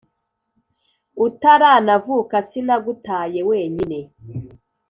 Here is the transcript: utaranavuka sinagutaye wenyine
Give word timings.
utaranavuka 1.25 2.37
sinagutaye 2.49 3.39
wenyine 3.49 3.99